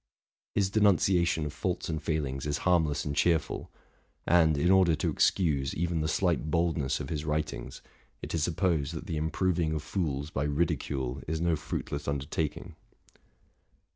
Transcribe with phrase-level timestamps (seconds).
[0.55, 3.69] His denunciation of faults and failings is harmless and cheerful;
[4.25, 7.83] and, in order to excuse even the slight boldness of his writings,
[8.19, 12.75] it is supposed that the improving of fools by ridicule is no fruitless undertaking.